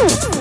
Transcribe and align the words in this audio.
Woo! 0.00 0.37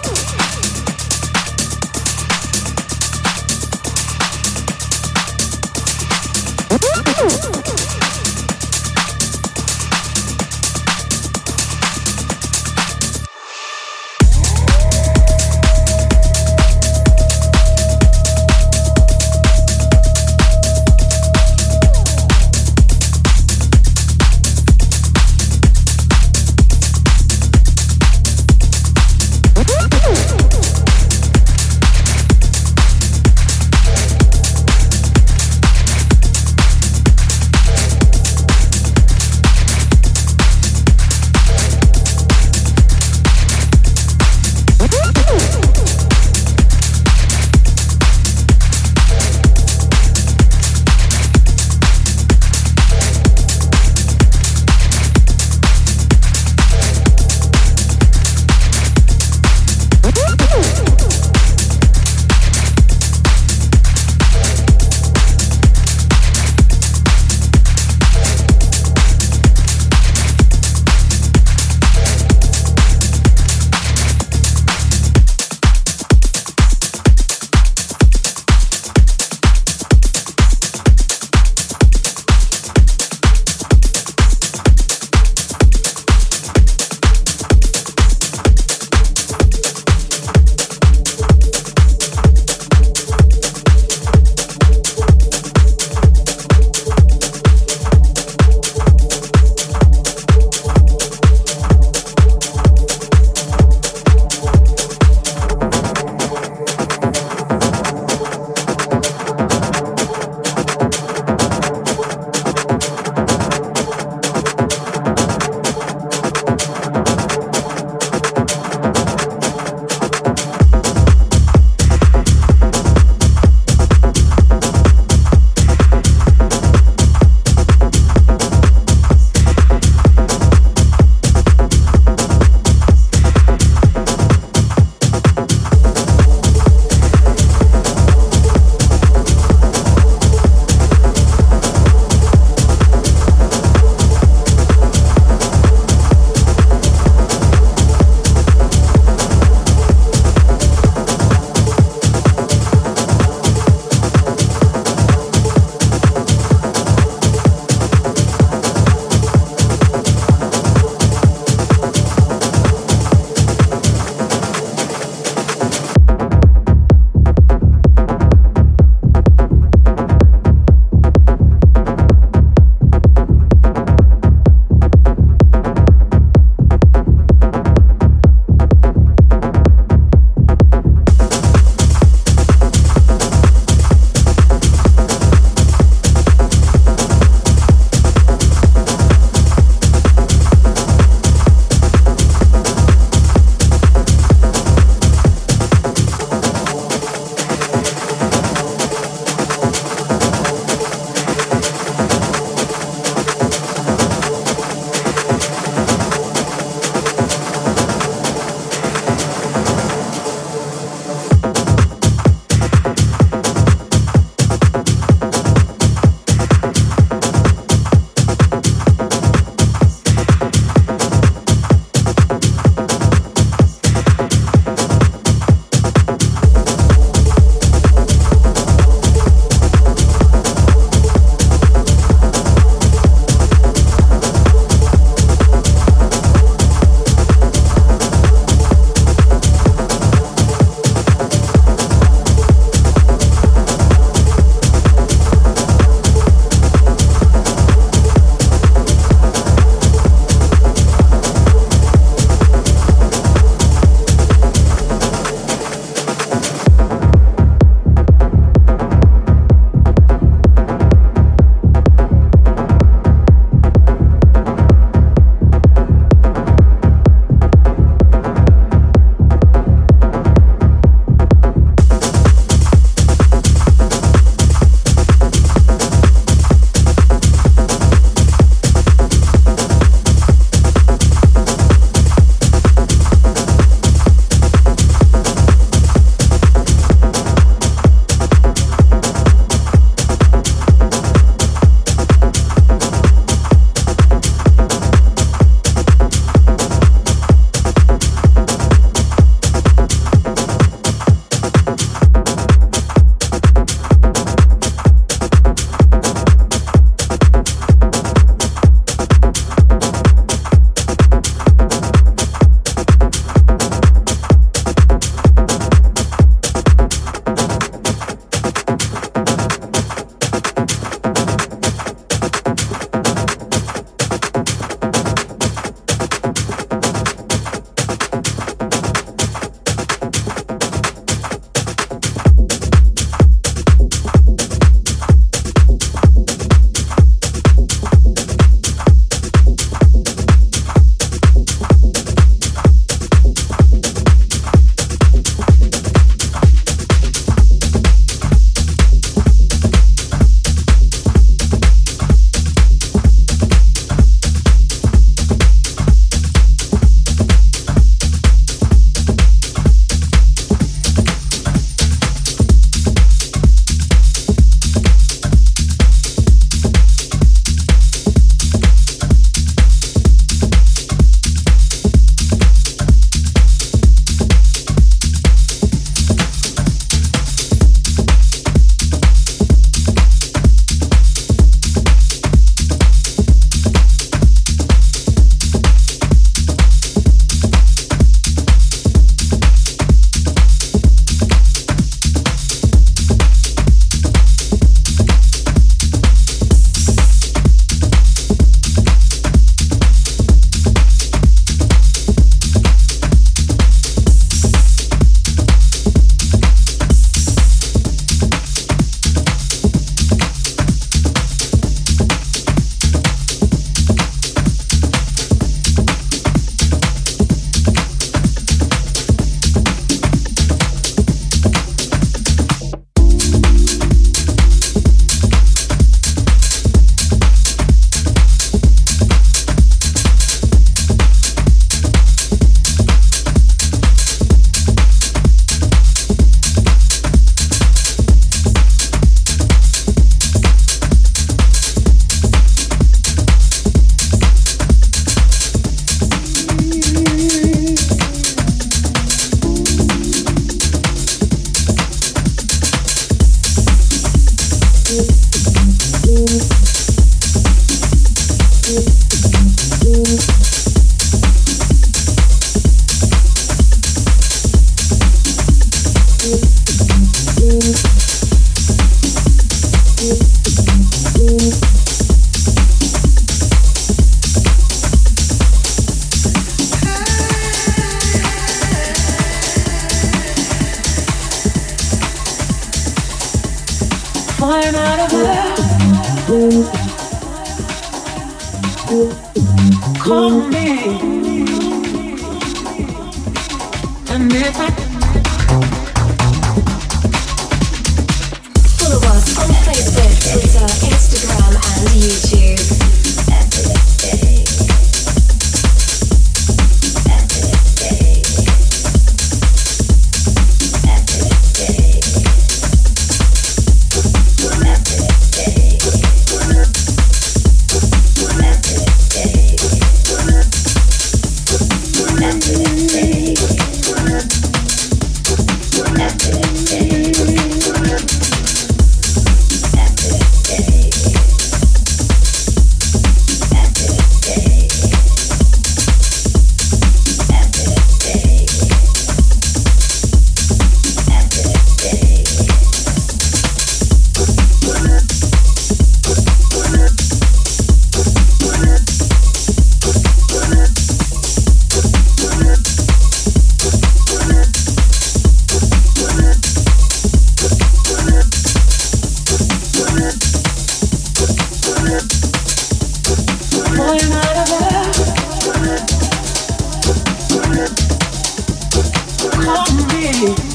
Ain't 570.09 570.47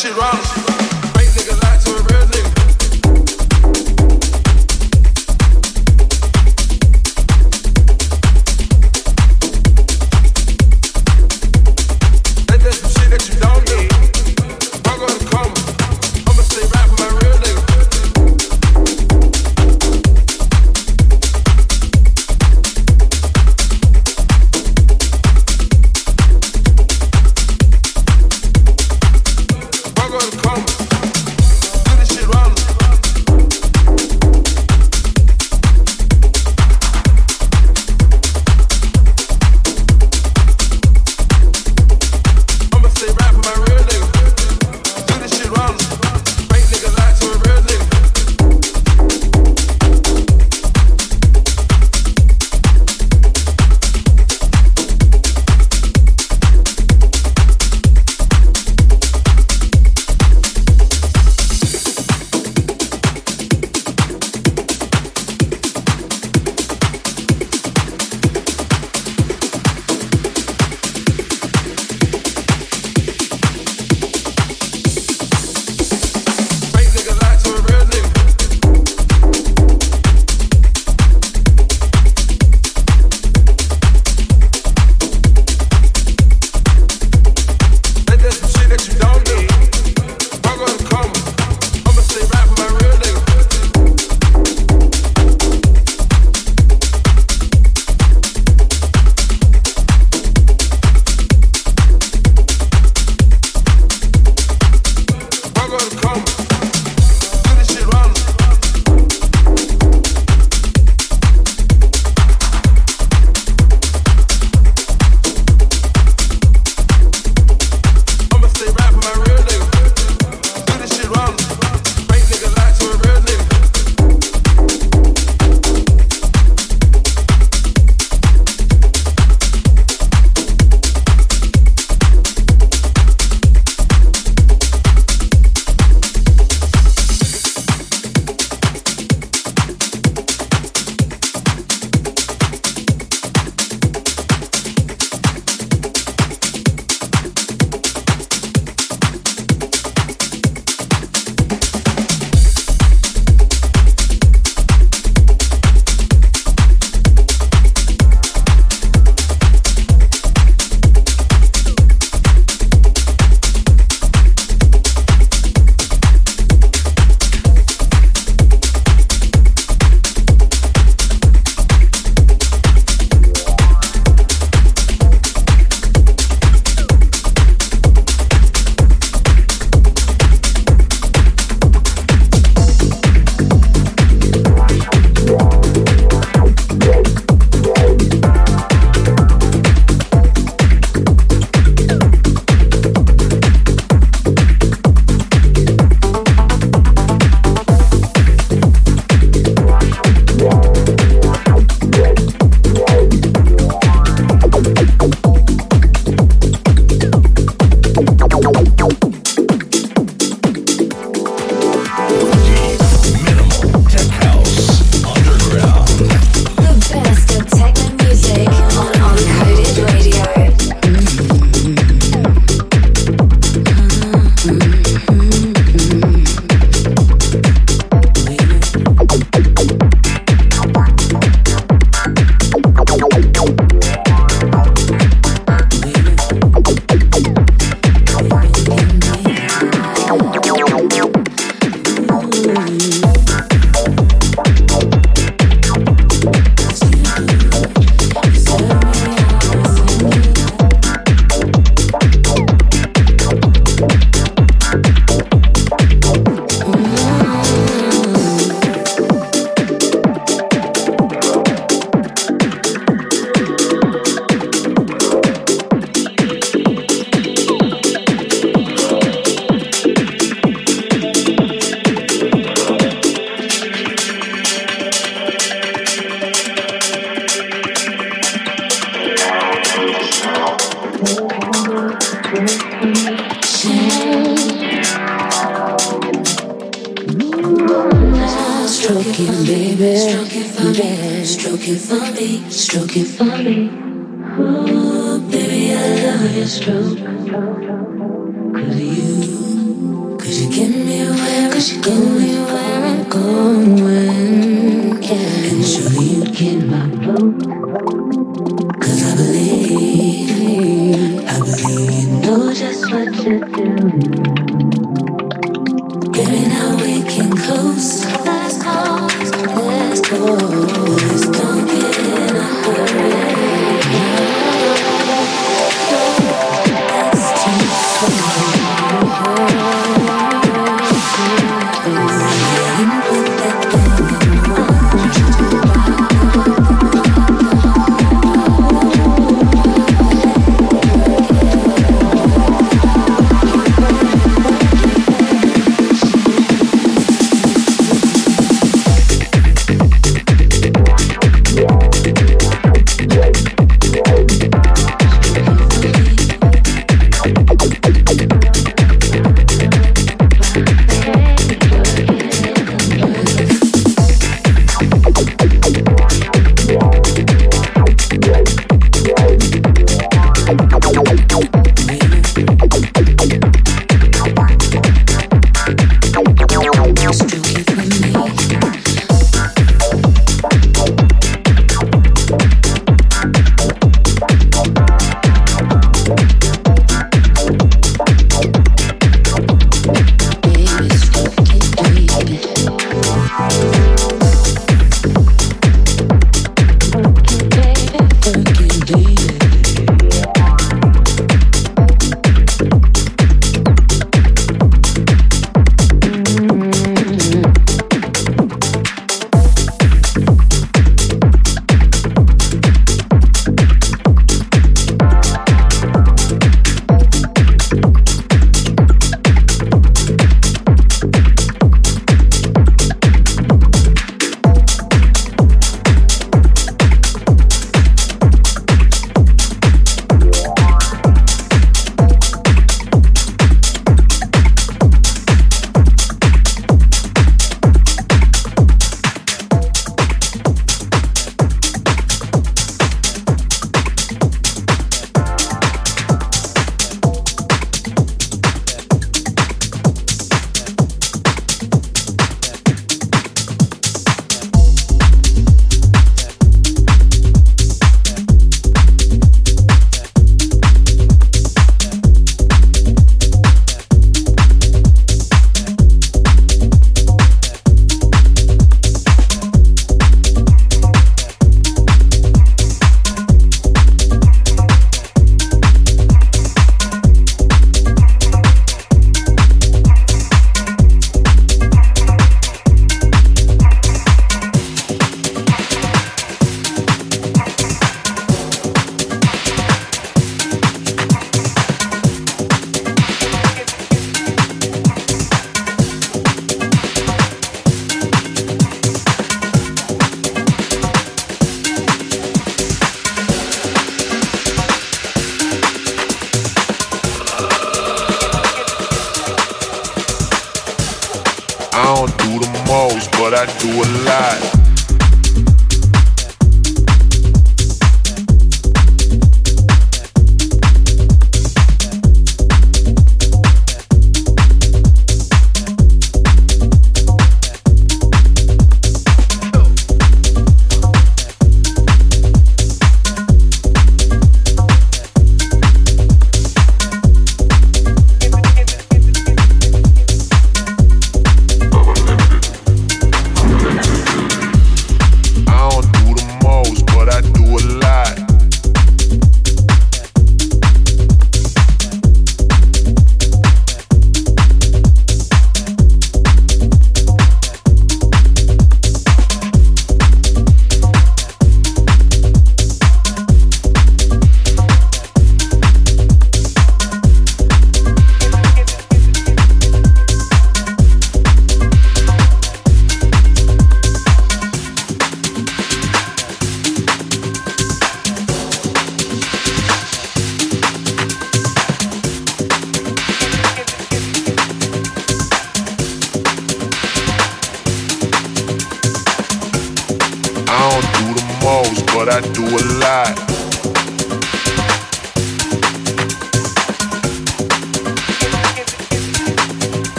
shit 0.00 0.16
round 0.16 0.59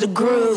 the 0.00 0.06
groove. 0.06 0.47